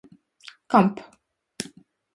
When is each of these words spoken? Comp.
Comp. 0.75 0.93